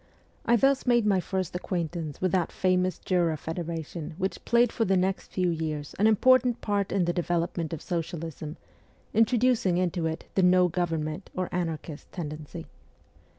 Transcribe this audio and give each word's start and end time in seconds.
I 0.47 0.55
thus 0.55 0.87
made 0.87 1.05
my 1.05 1.19
first 1.19 1.55
acquaintance 1.55 2.19
with 2.19 2.31
that 2.31 2.51
famous 2.51 2.97
Jura 2.97 3.37
Federation 3.37 4.15
which 4.17 4.43
played 4.45 4.71
for 4.71 4.83
the 4.83 4.97
next 4.97 5.31
few 5.31 5.51
years 5.51 5.93
an 5.99 6.07
important 6.07 6.59
part 6.59 6.91
in 6.91 7.05
the 7.05 7.13
development 7.13 7.71
of 7.71 7.83
socialism, 7.83 8.57
introducing 9.13 9.77
into 9.77 10.07
it 10.07 10.23
the 10.33 10.41
no 10.41 10.69
government, 10.69 11.29
or 11.35 11.49
anarchist, 11.53 12.11
tendency. 12.11 12.65